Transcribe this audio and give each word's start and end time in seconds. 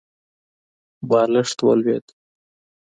بالښت 1.09 1.59
ولوېد. 1.65 2.05